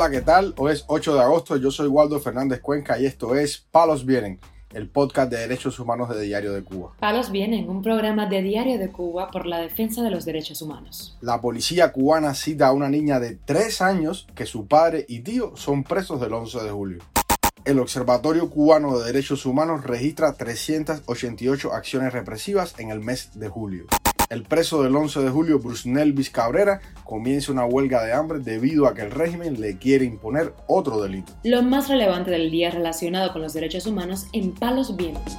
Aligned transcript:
Hola, 0.00 0.10
¿qué 0.10 0.22
tal? 0.22 0.54
Hoy 0.56 0.72
es 0.72 0.84
8 0.86 1.12
de 1.12 1.20
agosto, 1.20 1.56
yo 1.58 1.70
soy 1.70 1.86
Waldo 1.86 2.18
Fernández 2.20 2.62
Cuenca 2.62 2.98
y 2.98 3.04
esto 3.04 3.34
es 3.34 3.66
Palos 3.70 4.06
Vienen, 4.06 4.40
el 4.72 4.88
podcast 4.88 5.30
de 5.30 5.36
derechos 5.36 5.78
humanos 5.78 6.08
de 6.08 6.22
Diario 6.22 6.54
de 6.54 6.64
Cuba. 6.64 6.92
Palos 6.98 7.30
Vienen, 7.30 7.68
un 7.68 7.82
programa 7.82 8.24
de 8.24 8.40
Diario 8.40 8.78
de 8.78 8.90
Cuba 8.90 9.30
por 9.30 9.44
la 9.44 9.58
defensa 9.58 10.02
de 10.02 10.10
los 10.10 10.24
derechos 10.24 10.62
humanos. 10.62 11.18
La 11.20 11.42
policía 11.42 11.92
cubana 11.92 12.32
cita 12.32 12.68
a 12.68 12.72
una 12.72 12.88
niña 12.88 13.20
de 13.20 13.36
3 13.44 13.82
años 13.82 14.26
que 14.34 14.46
su 14.46 14.66
padre 14.66 15.04
y 15.06 15.20
tío 15.20 15.54
son 15.54 15.84
presos 15.84 16.18
del 16.18 16.32
11 16.32 16.60
de 16.60 16.70
julio. 16.70 17.02
El 17.66 17.78
Observatorio 17.78 18.48
Cubano 18.48 18.98
de 18.98 19.04
Derechos 19.04 19.44
Humanos 19.44 19.84
registra 19.84 20.32
388 20.32 21.74
acciones 21.74 22.14
represivas 22.14 22.74
en 22.78 22.88
el 22.88 23.00
mes 23.00 23.38
de 23.38 23.50
julio. 23.50 23.84
El 24.30 24.44
preso 24.44 24.84
del 24.84 24.94
11 24.94 25.22
de 25.22 25.28
julio, 25.28 25.58
Bruce 25.58 25.88
Nelvis 25.88 26.30
Cabrera, 26.30 26.80
comienza 27.02 27.50
una 27.50 27.64
huelga 27.64 28.04
de 28.04 28.12
hambre 28.12 28.38
debido 28.38 28.86
a 28.86 28.94
que 28.94 29.02
el 29.02 29.10
régimen 29.10 29.60
le 29.60 29.76
quiere 29.76 30.04
imponer 30.04 30.54
otro 30.68 31.02
delito. 31.02 31.32
Lo 31.42 31.64
más 31.64 31.88
relevante 31.88 32.30
del 32.30 32.48
día 32.48 32.70
relacionado 32.70 33.32
con 33.32 33.42
los 33.42 33.54
derechos 33.54 33.88
humanos 33.88 34.28
en 34.32 34.54
Palos 34.54 34.94
Vientos. 34.94 35.36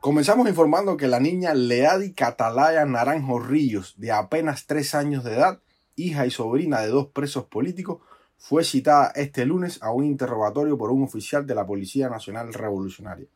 Comenzamos 0.00 0.46
informando 0.46 0.98
que 0.98 1.08
la 1.08 1.20
niña 1.20 1.54
Leadi 1.54 2.12
Catalaya 2.12 2.84
Naranjo 2.84 3.38
Ríos, 3.38 3.94
de 3.96 4.12
apenas 4.12 4.66
3 4.66 4.94
años 4.94 5.24
de 5.24 5.36
edad, 5.36 5.62
hija 5.96 6.26
y 6.26 6.30
sobrina 6.30 6.82
de 6.82 6.88
dos 6.88 7.06
presos 7.06 7.44
políticos, 7.44 8.02
fue 8.36 8.62
citada 8.62 9.10
este 9.14 9.46
lunes 9.46 9.82
a 9.82 9.90
un 9.90 10.04
interrogatorio 10.04 10.76
por 10.76 10.92
un 10.92 11.04
oficial 11.04 11.46
de 11.46 11.54
la 11.54 11.64
Policía 11.64 12.10
Nacional 12.10 12.52
Revolucionaria. 12.52 13.28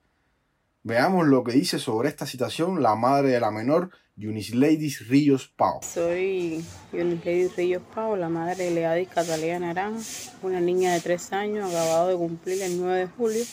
Veamos 0.84 1.26
lo 1.26 1.42
que 1.42 1.52
dice 1.52 1.80
sobre 1.80 2.08
esta 2.08 2.24
situación 2.24 2.82
la 2.82 2.94
madre 2.94 3.30
de 3.30 3.40
la 3.40 3.50
menor, 3.50 3.90
Ladies 4.16 5.08
Ríos 5.08 5.48
Pau. 5.48 5.80
Soy 5.82 6.64
Ladies 6.92 7.56
Ríos 7.56 7.82
Pau, 7.92 8.14
la 8.14 8.28
madre 8.28 8.64
de 8.66 8.70
Leadis 8.70 9.08
Catalina 9.08 9.58
Naranja, 9.58 9.98
una 10.40 10.60
niña 10.60 10.92
de 10.94 11.00
3 11.00 11.32
años, 11.32 11.70
acabado 11.70 12.08
de 12.08 12.16
cumplir 12.16 12.62
el 12.62 12.80
9 12.80 12.96
de 12.96 13.06
julio, 13.08 13.44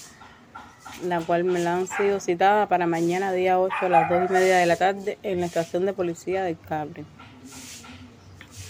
la 1.03 1.19
cual 1.21 1.45
me 1.45 1.59
la 1.59 1.77
han 1.77 1.87
sido 1.87 2.19
citada 2.19 2.69
para 2.69 2.85
mañana, 2.85 3.31
día 3.31 3.59
8 3.59 3.75
a 3.81 3.89
las 3.89 4.07
2 4.07 4.29
y 4.29 4.33
media 4.33 4.57
de 4.57 4.65
la 4.67 4.75
tarde, 4.75 5.17
en 5.23 5.39
la 5.39 5.47
estación 5.47 5.87
de 5.87 5.93
policía 5.93 6.43
de 6.43 6.55
Cabre, 6.55 7.05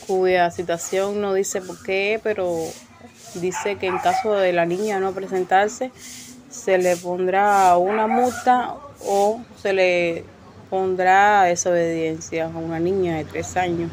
cuya 0.08 0.50
citación 0.50 1.20
no 1.20 1.34
dice 1.34 1.62
por 1.62 1.84
qué, 1.84 2.22
pero 2.24 2.56
dice 3.36 3.76
que 3.76 3.88
en 3.88 3.98
caso 3.98 4.32
de 4.32 4.54
la 4.54 4.66
niña 4.66 5.02
no 5.02 5.12
presentarse, 5.12 5.92
se 6.56 6.78
le 6.78 6.96
pondrá 6.96 7.78
una 7.78 8.08
multa 8.08 8.76
o 9.06 9.42
se 9.62 9.74
le 9.74 10.24
pondrá 10.70 11.44
desobediencia 11.44 12.46
a 12.46 12.48
una 12.48 12.80
niña 12.80 13.18
de 13.18 13.26
tres 13.26 13.58
años. 13.58 13.92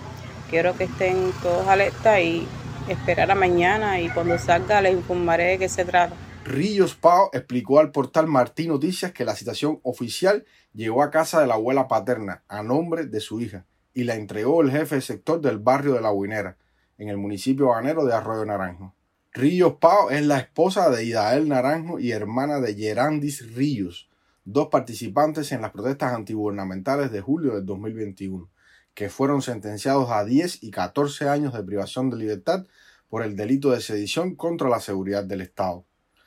Quiero 0.48 0.76
que 0.76 0.84
estén 0.84 1.32
todos 1.42 1.66
alerta 1.66 2.20
y 2.20 2.46
esperar 2.88 3.30
a 3.30 3.34
mañana 3.34 4.00
y 4.00 4.08
cuando 4.10 4.38
salga 4.38 4.80
les 4.80 4.94
informaré 4.94 5.44
de 5.44 5.58
qué 5.58 5.68
se 5.68 5.84
trata. 5.84 6.14
Ríos 6.44 6.94
Pau 6.94 7.30
explicó 7.32 7.78
al 7.78 7.92
portal 7.92 8.26
Martín 8.26 8.68
Noticias 8.68 9.12
que 9.12 9.24
la 9.24 9.34
citación 9.34 9.80
oficial 9.82 10.44
llegó 10.72 11.02
a 11.02 11.10
casa 11.10 11.40
de 11.40 11.46
la 11.46 11.54
abuela 11.54 11.88
paterna 11.88 12.42
a 12.48 12.62
nombre 12.62 13.06
de 13.06 13.20
su 13.20 13.40
hija 13.40 13.64
y 13.92 14.04
la 14.04 14.14
entregó 14.14 14.62
el 14.62 14.70
jefe 14.70 14.96
de 14.96 15.00
sector 15.02 15.40
del 15.40 15.58
barrio 15.58 15.94
de 15.94 16.00
La 16.00 16.12
Huinera, 16.12 16.56
en 16.98 17.08
el 17.08 17.18
municipio 17.18 17.68
banero 17.68 18.04
de 18.04 18.14
Arroyo 18.14 18.44
Naranjo. 18.44 18.94
Ríos 19.34 19.76
Pau 19.80 20.10
es 20.10 20.26
la 20.26 20.38
esposa 20.38 20.90
de 20.90 21.06
Idael 21.06 21.48
Naranjo 21.48 21.98
y 21.98 22.12
hermana 22.12 22.60
de 22.60 22.74
Gerandis 22.74 23.54
Ríos, 23.54 24.10
dos 24.44 24.68
participantes 24.68 25.52
en 25.52 25.62
las 25.62 25.70
protestas 25.70 26.12
antigubernamentales 26.12 27.10
de 27.10 27.22
julio 27.22 27.54
del 27.54 27.64
2021, 27.64 28.50
que 28.92 29.08
fueron 29.08 29.40
sentenciados 29.40 30.10
a 30.10 30.26
10 30.26 30.62
y 30.62 30.70
14 30.70 31.30
años 31.30 31.54
de 31.54 31.62
privación 31.62 32.10
de 32.10 32.18
libertad 32.18 32.66
por 33.08 33.22
el 33.22 33.34
delito 33.34 33.70
de 33.70 33.80
sedición 33.80 34.36
contra 34.36 34.68
la 34.68 34.80
seguridad 34.80 35.24
del 35.24 35.40
Estado. 35.40 35.86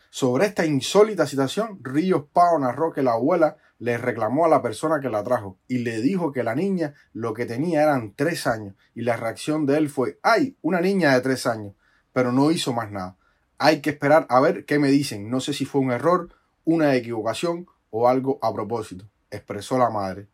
Sobre 0.10 0.48
esta 0.48 0.66
insólita 0.66 1.28
situación, 1.28 1.78
Ríos 1.84 2.24
Pau 2.34 2.58
narró 2.58 2.92
que 2.92 3.04
la 3.04 3.12
abuela 3.12 3.58
le 3.78 4.00
reclamó 4.00 4.46
a 4.48 4.50
la 4.50 4.64
persona 4.64 5.00
que 5.00 5.10
la 5.10 5.24
trajo 5.24 5.60
y 5.68 5.80
le 5.80 6.02
dijo 6.02 6.32
que 6.32 6.42
la 6.42 6.56
niña 6.56 6.96
lo 7.14 7.36
que 7.36 7.46
tenía 7.46 7.84
eran 7.84 8.16
tres 8.16 8.48
años 8.48 8.74
y 8.96 9.04
la 9.04 9.16
reacción 9.16 9.68
de 9.68 9.78
él 9.78 9.90
fue 9.90 10.18
¡ay! 10.24 10.58
una 10.64 10.82
niña 10.82 11.14
de 11.14 11.22
tres 11.22 11.46
años 11.46 11.76
pero 12.16 12.31
no 12.31 12.50
hizo 12.50 12.72
más 12.72 12.94
nada. 12.94 13.18
Hay 13.58 13.81
que 13.81 13.90
esperar 13.90 14.26
a 14.30 14.40
ver 14.40 14.64
qué 14.64 14.80
me 14.80 14.88
dicen. 14.88 15.30
No 15.30 15.42
sé 15.42 15.52
si 15.52 15.66
fue 15.66 15.81
un 15.81 15.92
error, 15.92 16.30
una 16.64 16.96
equivocación 16.96 17.68
o 17.90 18.08
algo 18.08 18.40
a 18.42 18.53
propósito, 18.53 19.03
expresó 19.31 19.78
la 19.78 19.90
madre. 19.90 20.30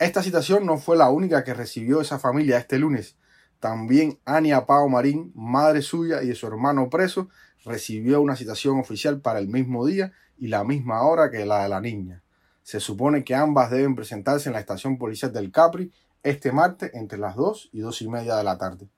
Esta 0.00 0.24
citación 0.24 0.66
no 0.66 0.76
fue 0.76 0.96
la 0.96 1.10
única 1.10 1.44
que 1.44 1.54
recibió 1.54 2.00
esa 2.00 2.18
familia 2.18 2.58
este 2.58 2.80
lunes. 2.80 3.14
También 3.60 4.18
Ania 4.24 4.66
Pao 4.66 4.88
Marín, 4.88 5.30
madre 5.36 5.82
suya 5.82 6.20
y 6.20 6.26
de 6.26 6.34
su 6.34 6.48
hermano 6.48 6.90
preso, 6.90 7.28
recibió 7.64 8.20
una 8.20 8.34
citación 8.34 8.80
oficial 8.80 9.20
para 9.20 9.38
el 9.38 9.46
mismo 9.46 9.86
día 9.86 10.12
y 10.36 10.48
la 10.48 10.64
misma 10.64 11.02
hora 11.02 11.30
que 11.30 11.46
la 11.46 11.62
de 11.62 11.68
la 11.68 11.80
niña. 11.80 12.24
Se 12.64 12.80
supone 12.80 13.22
que 13.22 13.36
ambas 13.36 13.70
deben 13.70 13.94
presentarse 13.94 14.48
en 14.48 14.54
la 14.54 14.60
estación 14.60 14.98
policial 14.98 15.32
del 15.32 15.52
Capri 15.52 15.92
este 16.24 16.50
martes 16.50 16.90
entre 16.92 17.18
las 17.18 17.36
2 17.36 17.70
y 17.72 17.78
2 17.78 18.02
y 18.02 18.08
media 18.08 18.34
de 18.34 18.42
la 18.42 18.58
tarde. 18.58 18.88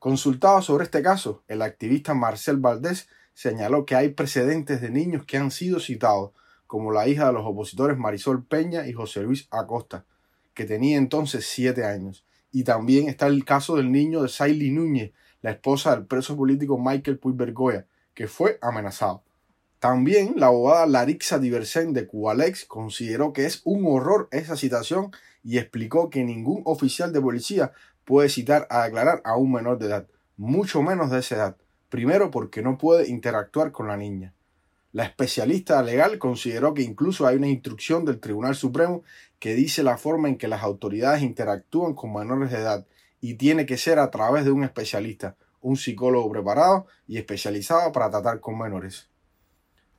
Consultado 0.00 0.62
sobre 0.62 0.84
este 0.84 1.02
caso, 1.02 1.44
el 1.46 1.60
activista 1.60 2.14
Marcel 2.14 2.56
Valdés 2.56 3.06
señaló 3.34 3.84
que 3.84 3.96
hay 3.96 4.08
precedentes 4.08 4.80
de 4.80 4.88
niños 4.88 5.26
que 5.26 5.36
han 5.36 5.50
sido 5.50 5.78
citados, 5.78 6.30
como 6.66 6.90
la 6.90 7.06
hija 7.06 7.26
de 7.26 7.34
los 7.34 7.44
opositores 7.44 7.98
Marisol 7.98 8.42
Peña 8.42 8.86
y 8.86 8.94
José 8.94 9.22
Luis 9.22 9.46
Acosta, 9.50 10.06
que 10.54 10.64
tenía 10.64 10.96
entonces 10.96 11.44
siete 11.44 11.84
años. 11.84 12.24
Y 12.50 12.64
también 12.64 13.10
está 13.10 13.26
el 13.26 13.44
caso 13.44 13.76
del 13.76 13.92
niño 13.92 14.22
de 14.22 14.30
Saily 14.30 14.70
Núñez, 14.70 15.12
la 15.42 15.50
esposa 15.50 15.94
del 15.94 16.06
preso 16.06 16.34
político 16.34 16.78
Michael 16.78 17.18
Puig 17.18 17.36
Bergoya, 17.36 17.84
que 18.14 18.26
fue 18.26 18.58
amenazado. 18.62 19.22
También 19.80 20.32
la 20.36 20.46
abogada 20.46 20.86
Larixa 20.86 21.38
Diversen 21.38 21.92
de 21.92 22.06
Cubalex 22.06 22.64
consideró 22.64 23.34
que 23.34 23.44
es 23.44 23.60
un 23.64 23.84
horror 23.86 24.28
esa 24.30 24.56
citación 24.56 25.10
y 25.42 25.58
explicó 25.58 26.10
que 26.10 26.24
ningún 26.24 26.62
oficial 26.64 27.12
de 27.12 27.20
policía 27.20 27.72
puede 28.10 28.28
citar 28.28 28.66
a 28.70 28.82
declarar 28.82 29.22
a 29.24 29.36
un 29.36 29.52
menor 29.52 29.78
de 29.78 29.86
edad, 29.86 30.08
mucho 30.36 30.82
menos 30.82 31.12
de 31.12 31.20
esa 31.20 31.36
edad, 31.36 31.56
primero 31.90 32.32
porque 32.32 32.60
no 32.60 32.76
puede 32.76 33.08
interactuar 33.08 33.70
con 33.70 33.86
la 33.86 33.96
niña. 33.96 34.34
La 34.90 35.04
especialista 35.04 35.80
legal 35.80 36.18
consideró 36.18 36.74
que 36.74 36.82
incluso 36.82 37.24
hay 37.24 37.36
una 37.36 37.46
instrucción 37.46 38.04
del 38.04 38.18
Tribunal 38.18 38.56
Supremo 38.56 39.04
que 39.38 39.54
dice 39.54 39.84
la 39.84 39.96
forma 39.96 40.28
en 40.28 40.38
que 40.38 40.48
las 40.48 40.64
autoridades 40.64 41.22
interactúan 41.22 41.94
con 41.94 42.12
menores 42.12 42.50
de 42.50 42.56
edad 42.56 42.84
y 43.20 43.34
tiene 43.34 43.64
que 43.64 43.76
ser 43.76 44.00
a 44.00 44.10
través 44.10 44.44
de 44.44 44.50
un 44.50 44.64
especialista, 44.64 45.36
un 45.60 45.76
psicólogo 45.76 46.32
preparado 46.32 46.86
y 47.06 47.16
especializado 47.16 47.92
para 47.92 48.10
tratar 48.10 48.40
con 48.40 48.58
menores. 48.58 49.08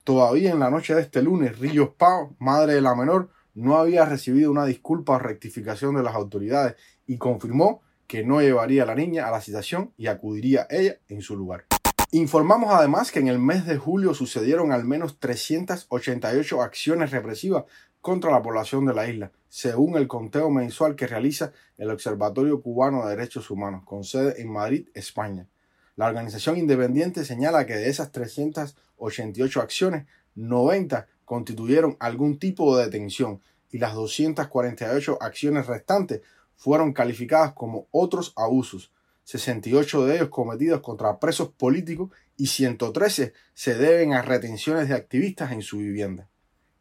Todavía 0.03 0.51
en 0.51 0.59
la 0.59 0.69
noche 0.69 0.93
de 0.95 1.01
este 1.03 1.21
lunes, 1.21 1.57
Ríos 1.59 1.91
Pau, 1.97 2.35
madre 2.39 2.73
de 2.73 2.81
la 2.81 2.93
menor, 2.93 3.29
no 3.53 3.77
había 3.77 4.03
recibido 4.03 4.51
una 4.51 4.65
disculpa 4.65 5.13
o 5.13 5.19
rectificación 5.19 5.95
de 5.95 6.03
las 6.03 6.15
autoridades 6.15 6.75
y 7.07 7.17
confirmó 7.17 7.81
que 8.11 8.25
no 8.25 8.41
llevaría 8.41 8.83
a 8.83 8.85
la 8.85 8.93
niña 8.93 9.25
a 9.25 9.31
la 9.31 9.39
citación 9.39 9.93
y 9.95 10.07
acudiría 10.07 10.67
ella 10.69 10.97
en 11.07 11.21
su 11.21 11.37
lugar. 11.37 11.63
Informamos 12.11 12.73
además 12.73 13.09
que 13.09 13.19
en 13.19 13.29
el 13.29 13.39
mes 13.39 13.65
de 13.65 13.77
julio 13.77 14.13
sucedieron 14.13 14.73
al 14.73 14.83
menos 14.83 15.17
388 15.21 16.61
acciones 16.61 17.11
represivas 17.11 17.63
contra 18.01 18.29
la 18.29 18.41
población 18.41 18.85
de 18.85 18.93
la 18.93 19.07
isla, 19.07 19.31
según 19.47 19.95
el 19.95 20.09
conteo 20.09 20.49
mensual 20.49 20.97
que 20.97 21.07
realiza 21.07 21.53
el 21.77 21.89
Observatorio 21.89 22.61
Cubano 22.61 23.05
de 23.05 23.15
Derechos 23.15 23.49
Humanos, 23.49 23.83
con 23.85 24.03
sede 24.03 24.41
en 24.41 24.51
Madrid, 24.51 24.89
España. 24.93 25.47
La 25.95 26.07
organización 26.07 26.57
independiente 26.57 27.23
señala 27.23 27.65
que 27.65 27.75
de 27.75 27.87
esas 27.87 28.11
388 28.11 29.61
acciones, 29.61 30.05
90 30.35 31.07
constituyeron 31.23 31.95
algún 32.01 32.39
tipo 32.39 32.75
de 32.75 32.83
detención 32.83 33.39
y 33.71 33.77
las 33.77 33.93
248 33.93 35.17
acciones 35.21 35.67
restantes 35.67 36.19
fueron 36.61 36.93
calificadas 36.93 37.53
como 37.53 37.87
otros 37.89 38.33
abusos, 38.35 38.91
68 39.23 40.05
de 40.05 40.15
ellos 40.17 40.29
cometidos 40.29 40.81
contra 40.81 41.17
presos 41.17 41.49
políticos 41.49 42.11
y 42.37 42.45
113 42.45 43.33
se 43.55 43.73
deben 43.73 44.13
a 44.13 44.21
retenciones 44.21 44.87
de 44.87 44.93
activistas 44.93 45.53
en 45.53 45.63
su 45.63 45.79
vivienda. 45.79 46.29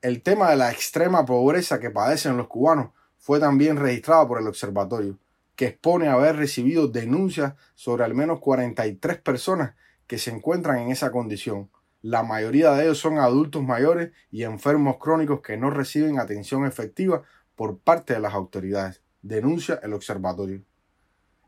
El 0.03 0.21
tema 0.21 0.51
de 0.51 0.57
la 0.57 0.71
extrema 0.71 1.25
pobreza 1.25 1.81
que 1.81 1.89
padecen 1.89 2.37
los 2.37 2.49
cubanos 2.49 2.91
fue 3.17 3.41
también 3.41 3.79
registrado 3.79 4.29
por 4.29 4.39
el 4.39 4.49
observatorio, 4.49 5.19
que 5.57 5.69
expone 5.69 6.09
haber 6.09 6.37
recibido 6.37 6.87
denuncias 6.87 7.55
sobre 7.75 8.05
al 8.05 8.15
menos 8.15 8.41
43 8.41 9.17
personas 9.23 9.77
que 10.07 10.19
se 10.19 10.31
encuentran 10.31 10.77
en 10.77 10.91
esa 10.91 11.11
condición. 11.11 11.71
La 12.03 12.23
mayoría 12.23 12.73
de 12.73 12.83
ellos 12.83 12.99
son 12.99 13.19
adultos 13.19 13.63
mayores 13.63 14.13
y 14.31 14.43
enfermos 14.43 14.99
crónicos 14.99 15.41
que 15.41 15.57
no 15.57 15.71
reciben 15.71 16.19
atención 16.19 16.67
efectiva 16.67 17.23
por 17.57 17.79
parte 17.79 18.13
de 18.13 18.21
las 18.21 18.35
autoridades 18.35 19.01
denuncia 19.23 19.81
el 19.83 19.93
observatorio. 19.93 20.63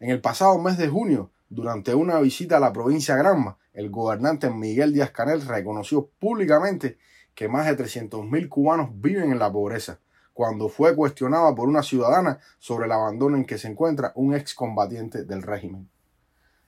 En 0.00 0.10
el 0.10 0.20
pasado 0.20 0.58
mes 0.58 0.78
de 0.78 0.88
junio, 0.88 1.30
durante 1.48 1.94
una 1.94 2.18
visita 2.20 2.56
a 2.56 2.60
la 2.60 2.72
provincia 2.72 3.16
Granma, 3.16 3.58
el 3.72 3.90
gobernante 3.90 4.50
Miguel 4.50 4.92
Díaz 4.92 5.10
Canel 5.10 5.46
reconoció 5.46 6.08
públicamente 6.18 6.98
que 7.34 7.48
más 7.48 7.66
de 7.66 7.76
300.000 7.76 8.48
cubanos 8.48 8.90
viven 8.94 9.32
en 9.32 9.38
la 9.38 9.52
pobreza, 9.52 10.00
cuando 10.32 10.68
fue 10.68 10.96
cuestionada 10.96 11.54
por 11.54 11.68
una 11.68 11.82
ciudadana 11.82 12.40
sobre 12.58 12.86
el 12.86 12.92
abandono 12.92 13.36
en 13.36 13.44
que 13.44 13.58
se 13.58 13.68
encuentra 13.68 14.12
un 14.14 14.34
excombatiente 14.34 15.24
del 15.24 15.42
régimen. 15.42 15.88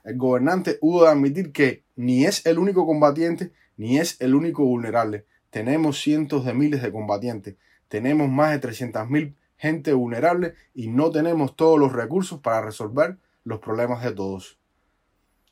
El 0.05 0.19
gobernante 0.19 0.79
hubo 0.83 1.05
de 1.05 1.11
admitir 1.11 1.53
que 1.53 1.85
ni 1.97 2.27
es 2.27 2.45
el 2.45 2.59
único 2.59 2.87
combatiente 2.87 3.53
ni 3.77 3.99
es 3.99 4.21
el 4.21 4.35
único 4.35 4.65
vulnerable. 4.65 5.27
Tenemos 5.51 5.99
cientos 6.01 6.45
de 6.45 6.55
miles 6.55 6.83
de 6.83 6.93
combatientes, 6.93 7.57
tenemos 7.89 8.29
más 8.29 8.51
de 8.51 8.69
300.000 8.69 9.35
gente 9.57 9.93
vulnerable 9.93 10.55
y 10.75 10.89
no 10.89 11.11
tenemos 11.11 11.57
todos 11.57 11.79
los 11.79 11.93
recursos 11.93 12.41
para 12.41 12.63
resolver 12.63 13.19
los 13.45 13.61
problemas 13.61 14.03
de 14.03 14.13
todos. 14.13 14.59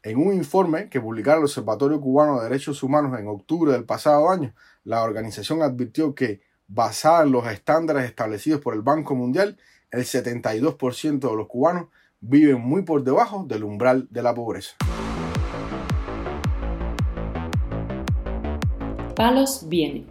En 0.02 0.18
un 0.18 0.32
informe 0.32 0.88
que 0.88 1.00
publicara 1.00 1.38
el 1.38 1.44
Observatorio 1.44 2.00
Cubano 2.00 2.38
de 2.38 2.48
Derechos 2.48 2.82
Humanos 2.82 3.18
en 3.18 3.28
octubre 3.28 3.72
del 3.72 3.84
pasado 3.84 4.30
año, 4.30 4.52
la 4.82 5.02
organización 5.02 5.62
advirtió 5.62 6.14
que, 6.14 6.40
basada 6.66 7.22
en 7.22 7.30
los 7.30 7.46
estándares 7.46 8.04
establecidos 8.04 8.60
por 8.60 8.74
el 8.74 8.82
Banco 8.82 9.14
Mundial, 9.14 9.58
el 9.92 10.04
72% 10.04 11.30
de 11.30 11.36
los 11.36 11.46
cubanos 11.46 11.86
viven 12.20 12.60
muy 12.60 12.82
por 12.82 13.04
debajo 13.04 13.44
del 13.46 13.62
umbral 13.62 14.08
de 14.10 14.22
la 14.22 14.34
pobreza. 14.34 14.74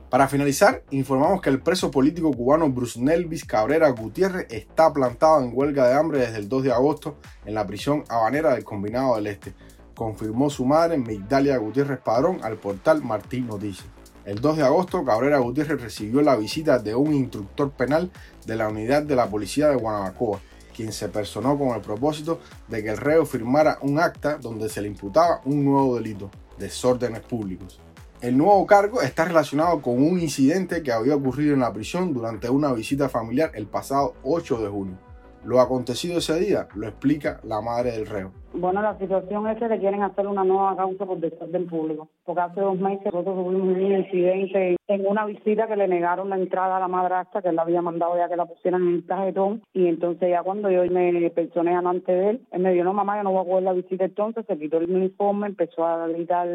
Para 0.10 0.30
finalizar, 0.30 0.84
informamos 0.92 1.42
que 1.42 1.50
el 1.50 1.62
preso 1.62 1.92
político 1.92 2.32
cubano 2.32 2.70
Bruce 2.70 2.98
Nelvis 2.98 3.44
Cabrera 3.44 3.90
Gutiérrez 3.90 4.48
está 4.50 4.94
plantado 4.94 5.44
en 5.44 5.52
huelga 5.54 5.90
de 5.90 5.96
hambre 5.96 6.20
desde 6.20 6.38
el 6.38 6.48
2 6.48 6.64
de 6.64 6.72
agosto 6.72 7.18
en 7.46 7.54
la 7.54 7.68
prisión 7.68 8.06
habanera 8.08 8.54
del 8.54 8.64
Combinado 8.64 9.18
del 9.18 9.28
Este, 9.28 9.54
confirmó 9.96 10.50
su 10.50 10.66
madre 10.66 10.98
Migdalia 10.98 11.58
Gutiérrez 11.58 12.00
Padrón 12.00 12.40
al 12.42 12.56
portal 12.56 13.04
Martín 13.04 13.48
Noticias. 13.48 13.86
El 14.24 14.40
2 14.40 14.56
de 14.56 14.64
agosto, 14.64 15.04
Cabrera 15.04 15.40
Gutiérrez 15.40 15.82
recibió 15.82 16.22
la 16.22 16.38
visita 16.38 16.80
de 16.80 16.96
un 16.96 17.14
instructor 17.14 17.72
penal 17.72 18.10
de 18.46 18.56
la 18.56 18.70
unidad 18.70 19.04
de 19.04 19.18
la 19.18 19.30
policía 19.30 19.68
de 19.68 19.76
Guanabacoa, 19.76 20.40
quien 20.74 20.94
se 20.94 21.10
personó 21.10 21.58
con 21.58 21.76
el 21.76 21.82
propósito 21.82 22.40
de 22.70 22.82
que 22.82 22.92
el 22.92 22.98
reo 22.98 23.26
firmara 23.26 23.78
un 23.82 24.00
acta 24.00 24.38
donde 24.38 24.70
se 24.70 24.82
le 24.82 24.88
imputaba 24.88 25.42
un 25.44 25.66
nuevo 25.66 25.98
delito, 25.98 26.32
desórdenes 26.58 27.22
públicos. 27.22 27.82
El 28.22 28.38
nuevo 28.38 28.68
cargo 28.68 29.02
está 29.02 29.26
relacionado 29.26 29.82
con 29.82 29.96
un 29.96 30.20
incidente 30.20 30.84
que 30.84 30.92
había 30.92 31.16
ocurrido 31.16 31.56
en 31.56 31.62
la 31.62 31.74
prisión 31.74 32.14
durante 32.14 32.52
una 32.52 32.72
visita 32.72 33.10
familiar 33.10 33.50
el 33.56 33.66
pasado 33.66 34.14
8 34.22 34.62
de 34.62 34.70
junio. 34.70 35.11
Lo 35.44 35.60
acontecido 35.60 36.20
ese 36.20 36.40
día 36.40 36.68
lo 36.76 36.88
explica 36.88 37.40
la 37.44 37.62
madre 37.62 37.92
del 37.92 38.06
reo. 38.06 38.32
Bueno, 38.54 38.82
la 38.82 38.98
situación 39.00 39.48
es 39.48 39.58
que 39.58 39.68
le 39.68 39.80
quieren 39.80 40.04
hacer 40.04 40.28
una 40.28 40.44
nueva 40.44 40.76
causa 40.76 41.06
por 41.06 41.20
desorden 41.20 41.68
público, 41.68 42.10
porque 42.26 42.42
hace 42.42 42.60
dos 42.60 42.78
meses 42.78 43.06
nosotros 43.06 43.36
tuvimos 43.36 43.78
un 43.78 43.82
incidente 43.82 44.76
en 44.88 45.08
una 45.08 45.26
visita 45.26 45.68
que 45.68 45.78
le 45.78 45.88
negaron 45.88 46.30
la 46.30 46.36
entrada 46.36 46.76
a 46.76 46.80
la 46.80 46.90
madrastra, 46.90 47.42
que 47.42 47.48
él 47.48 47.56
la 47.56 47.62
había 47.62 47.82
mandado 47.82 48.18
ya 48.18 48.28
que 48.28 48.36
la 48.36 48.46
pusieran 48.46 48.82
en 48.82 48.96
el 48.96 49.08
tarjetón, 49.08 49.64
y 49.74 49.88
entonces 49.88 50.30
ya 50.30 50.44
cuando 50.44 50.70
yo 50.70 50.84
me 50.92 51.30
personé 51.30 51.76
delante 51.76 52.12
de 52.12 52.30
él, 52.32 52.42
él 52.52 52.62
me 52.62 52.74
dijo, 52.74 52.84
no 52.84 52.94
mamá, 52.94 53.18
yo 53.18 53.24
no 53.24 53.32
voy 53.32 53.42
a 53.42 53.46
coger 53.46 53.64
la 53.64 53.74
visita 53.74 54.06
entonces, 54.06 54.46
se 54.46 54.60
quitó 54.60 54.78
el 54.78 54.92
uniforme, 54.92 55.48
empezó 55.48 55.86
a 55.86 56.08
gritar 56.08 56.48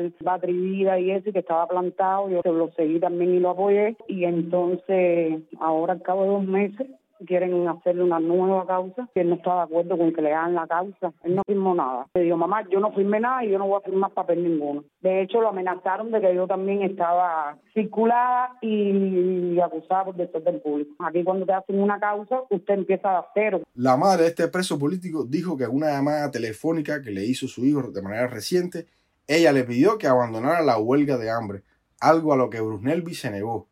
vida 0.46 0.98
y 1.00 1.10
eso, 1.10 1.30
y 1.30 1.32
que 1.32 1.38
estaba 1.38 1.66
plantado, 1.66 2.28
yo 2.28 2.42
lo 2.44 2.70
seguí 2.72 3.00
también 3.00 3.34
y 3.34 3.40
lo 3.40 3.50
apoyé, 3.50 3.96
y 4.06 4.24
entonces 4.24 5.40
ahora 5.58 5.94
al 5.94 6.02
cabo 6.02 6.22
de 6.22 6.28
dos 6.28 6.44
meses 6.44 6.86
quieren 7.26 7.66
hacerle 7.68 8.02
una 8.02 8.20
nueva 8.20 8.66
causa, 8.66 9.08
que 9.14 9.20
él 9.20 9.30
no 9.30 9.36
está 9.36 9.54
de 9.56 9.62
acuerdo 9.62 9.96
con 9.96 10.12
que 10.12 10.22
le 10.22 10.34
hagan 10.34 10.54
la 10.54 10.66
causa. 10.66 11.12
Él 11.22 11.36
no 11.36 11.42
firmó 11.46 11.74
nada. 11.74 12.06
Le 12.14 12.22
digo, 12.22 12.36
mamá, 12.36 12.68
yo 12.70 12.80
no 12.80 12.92
firmé 12.92 13.20
nada 13.20 13.44
y 13.44 13.50
yo 13.50 13.58
no 13.58 13.66
voy 13.66 13.80
a 13.80 13.84
firmar 13.84 14.12
papel 14.12 14.42
ninguno. 14.42 14.84
De 15.00 15.22
hecho, 15.22 15.40
lo 15.40 15.48
amenazaron 15.48 16.10
de 16.10 16.20
que 16.20 16.34
yo 16.34 16.46
también 16.46 16.82
estaba 16.82 17.58
circulada 17.74 18.56
y 18.60 19.58
acusada 19.60 20.04
por 20.04 20.16
desorden 20.16 20.60
público. 20.60 20.94
Aquí 20.98 21.22
cuando 21.24 21.46
te 21.46 21.52
hacen 21.52 21.80
una 21.80 21.98
causa, 21.98 22.42
usted 22.50 22.74
empieza 22.74 23.18
a 23.18 23.26
cero. 23.34 23.62
La 23.74 23.96
madre 23.96 24.24
de 24.24 24.28
este 24.28 24.48
preso 24.48 24.78
político 24.78 25.24
dijo 25.24 25.56
que 25.56 25.66
una 25.66 25.88
llamada 25.88 26.30
telefónica 26.30 27.02
que 27.02 27.10
le 27.10 27.24
hizo 27.24 27.48
su 27.48 27.64
hijo 27.64 27.82
de 27.90 28.02
manera 28.02 28.26
reciente, 28.26 28.86
ella 29.26 29.52
le 29.52 29.64
pidió 29.64 29.98
que 29.98 30.06
abandonara 30.06 30.62
la 30.62 30.78
huelga 30.78 31.16
de 31.16 31.30
hambre, 31.30 31.62
algo 32.00 32.32
a 32.32 32.36
lo 32.36 32.50
que 32.50 32.60
Brusnelvi 32.60 33.14
se 33.14 33.30
negó. 33.30 33.66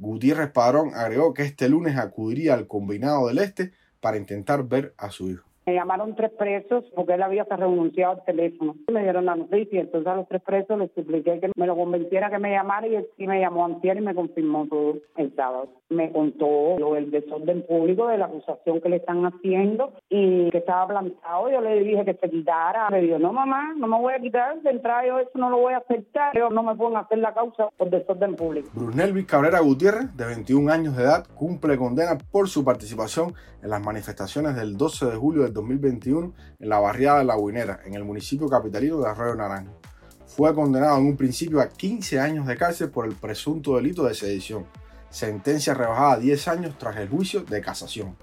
Gutiérrez 0.00 0.50
Padrón 0.50 0.92
agregó 0.94 1.34
que 1.34 1.42
este 1.42 1.68
lunes 1.68 1.98
acudiría 1.98 2.54
al 2.54 2.66
combinado 2.66 3.28
del 3.28 3.36
Este 3.38 3.72
para 4.00 4.16
intentar 4.16 4.66
ver 4.66 4.94
a 4.96 5.10
su 5.10 5.28
hijo. 5.28 5.49
Me 5.66 5.74
llamaron 5.74 6.16
tres 6.16 6.30
presos 6.32 6.84
porque 6.94 7.14
él 7.14 7.22
había 7.22 7.44
renunciado 7.44 8.14
al 8.14 8.24
teléfono. 8.24 8.76
Me 8.90 9.02
dieron 9.02 9.26
la 9.26 9.36
noticia, 9.36 9.80
entonces 9.80 10.06
a 10.06 10.16
los 10.16 10.28
tres 10.28 10.42
presos 10.42 10.78
les 10.78 10.90
supliqué 10.92 11.38
que 11.38 11.50
me 11.54 11.66
lo 11.66 11.76
convenciera 11.76 12.30
que 12.30 12.38
me 12.38 12.50
llamara 12.50 12.86
y 12.86 12.96
él 12.96 13.06
sí 13.16 13.26
me 13.26 13.40
llamó 13.40 13.66
antier 13.66 13.98
y 13.98 14.00
me 14.00 14.14
confirmó 14.14 14.66
todo 14.66 14.94
el 15.16 15.34
sábado. 15.36 15.68
Me 15.90 16.10
contó 16.12 16.78
lo 16.78 16.94
del 16.94 17.10
desorden 17.10 17.62
público, 17.66 18.08
de 18.08 18.18
la 18.18 18.26
acusación 18.26 18.80
que 18.80 18.88
le 18.88 18.96
están 18.96 19.24
haciendo 19.26 19.92
y 20.08 20.50
que 20.50 20.58
estaba 20.58 20.88
plantado. 20.88 21.50
Yo 21.50 21.60
le 21.60 21.80
dije 21.82 22.04
que 22.04 22.14
se 22.14 22.30
quitara. 22.30 22.88
Me 22.90 23.02
dijo, 23.02 23.18
no 23.18 23.32
mamá, 23.32 23.74
no 23.76 23.86
me 23.86 23.98
voy 23.98 24.14
a 24.14 24.20
quitar, 24.20 24.60
de 24.62 24.70
entrada 24.70 25.06
yo 25.06 25.18
eso 25.18 25.30
no 25.34 25.50
lo 25.50 25.58
voy 25.58 25.74
a 25.74 25.78
aceptar. 25.78 26.36
Yo 26.36 26.48
no 26.50 26.62
me 26.62 26.74
pueden 26.74 26.96
hacer 26.96 27.18
la 27.18 27.34
causa 27.34 27.68
por 27.76 27.90
desorden 27.90 28.34
público. 28.34 28.70
Brunelvis 28.72 29.26
Cabrera 29.26 29.60
Gutiérrez, 29.60 30.16
de 30.16 30.26
21 30.26 30.72
años 30.72 30.96
de 30.96 31.02
edad, 31.02 31.26
cumple 31.34 31.76
condena 31.76 32.16
por 32.30 32.48
su 32.48 32.64
participación 32.64 33.34
en 33.62 33.70
las 33.70 33.84
manifestaciones 33.84 34.56
del 34.56 34.76
12 34.76 35.06
de 35.06 35.16
julio 35.16 35.49
del 35.50 35.54
2021 35.54 36.32
en 36.60 36.68
la 36.68 36.78
barriada 36.78 37.18
de 37.18 37.24
La 37.24 37.36
Guinera, 37.36 37.80
en 37.84 37.94
el 37.94 38.04
municipio 38.04 38.48
capitalino 38.48 38.98
de 39.00 39.08
Arroyo 39.08 39.34
Naranjo. 39.34 39.80
Fue 40.26 40.54
condenado 40.54 40.98
en 40.98 41.06
un 41.06 41.16
principio 41.16 41.60
a 41.60 41.68
15 41.68 42.20
años 42.20 42.46
de 42.46 42.56
cárcel 42.56 42.90
por 42.90 43.04
el 43.04 43.14
presunto 43.14 43.76
delito 43.76 44.04
de 44.04 44.14
sedición, 44.14 44.64
sentencia 45.10 45.74
rebajada 45.74 46.12
a 46.12 46.18
10 46.18 46.48
años 46.48 46.78
tras 46.78 46.96
el 46.96 47.08
juicio 47.08 47.42
de 47.42 47.60
casación. 47.60 48.16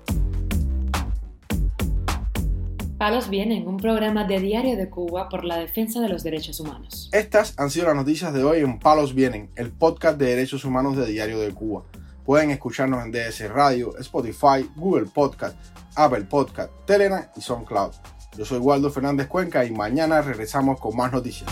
Palos 2.97 3.29
Vienen, 3.29 3.67
un 3.67 3.77
programa 3.77 4.23
de 4.23 4.39
Diario 4.39 4.75
de 4.75 4.89
Cuba 4.89 5.29
por 5.29 5.43
la 5.43 5.57
defensa 5.57 5.99
de 6.01 6.09
los 6.09 6.23
derechos 6.23 6.59
humanos. 6.59 7.09
Estas 7.13 7.53
han 7.59 7.69
sido 7.69 7.85
las 7.85 7.95
noticias 7.95 8.33
de 8.33 8.43
hoy 8.43 8.61
en 8.61 8.79
Palos 8.79 9.13
Vienen, 9.13 9.51
el 9.55 9.71
podcast 9.71 10.17
de 10.17 10.25
derechos 10.25 10.65
humanos 10.65 10.97
de 10.97 11.05
Diario 11.05 11.39
de 11.39 11.53
Cuba. 11.53 11.83
Pueden 12.27 12.51
escucharnos 12.51 13.05
en 13.05 13.11
DS 13.13 13.49
Radio, 13.49 13.97
Spotify, 13.99 14.69
Google 14.75 15.05
Podcast, 15.05 15.55
Apple 15.95 16.25
Podcast, 16.25 16.69
Telegram 16.85 17.25
y 17.37 17.39
SoundCloud. 17.39 17.93
Yo 18.37 18.43
soy 18.43 18.59
Waldo 18.59 18.91
Fernández 18.91 19.27
Cuenca 19.27 19.63
y 19.63 19.71
mañana 19.71 20.21
regresamos 20.21 20.77
con 20.77 20.93
más 20.97 21.13
noticias. 21.13 21.49